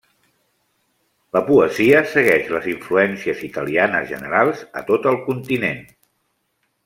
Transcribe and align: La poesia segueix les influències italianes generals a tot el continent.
La 1.37 1.41
poesia 1.49 1.99
segueix 2.13 2.49
les 2.55 2.65
influències 2.71 3.43
italianes 3.49 4.09
generals 4.15 4.63
a 4.83 4.85
tot 4.89 5.07
el 5.13 5.21
continent. 5.29 5.85